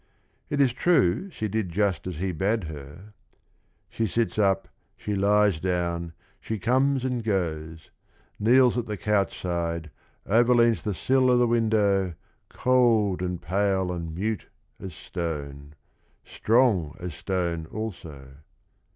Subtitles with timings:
[0.49, 3.13] It is true she did just as he bade her:'.'
[3.91, 7.91] She sits up, she lies down, she comes and goes.
[8.39, 9.91] Kneels at the couch side,
[10.25, 12.15] overleans the sill O' the window,
[12.49, 14.47] cold and pale and mute
[14.79, 15.75] as stone,
[16.25, 18.37] Strong as stone also."